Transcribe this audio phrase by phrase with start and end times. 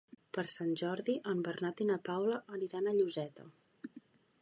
[0.37, 3.51] Per Sant Jordi en Bernat i na Paula aniran a Lloseta.